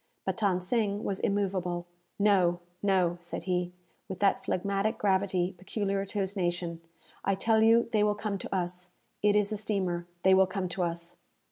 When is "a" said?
9.51-9.57